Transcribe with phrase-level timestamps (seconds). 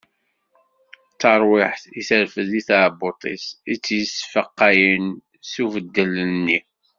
[1.11, 5.05] D tarwiḥt i terfed di tɛebbuṭ-is i tt-yesfaqayen
[5.49, 6.59] s ubeddel-nni.